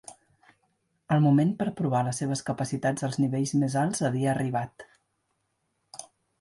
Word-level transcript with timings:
El 1.15 1.21
moment 1.25 1.51
per 1.59 1.67
provar 1.81 2.01
les 2.07 2.23
seves 2.23 2.43
capacitats 2.49 3.07
als 3.09 3.21
nivells 3.27 3.55
més 3.65 3.79
alts 3.85 4.05
havia 4.11 4.35
arribat. 4.35 4.91